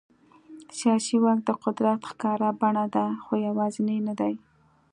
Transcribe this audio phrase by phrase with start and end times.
[0.77, 4.33] سیاسي واک د قدرت ښکاره بڼه ده، خو یوازینی نه دی.